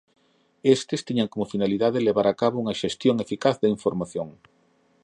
Estes 0.75 1.01
tiñan 1.07 1.31
como 1.31 1.49
finalidade 1.53 2.05
levar 2.07 2.27
a 2.29 2.37
cabo 2.41 2.57
unha 2.63 2.77
xestión 2.81 3.15
eficaz 3.25 3.55
da 3.61 3.71
información. 3.75 4.27